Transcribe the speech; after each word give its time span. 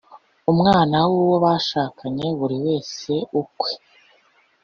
umwana 0.51 0.95
w 1.07 1.11
uwo 1.21 1.35
bashakanye 1.45 2.25
buri 2.39 2.57
wese 2.65 3.11
ukwe 3.41 3.71